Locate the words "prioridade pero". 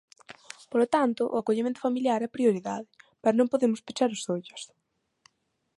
2.35-3.35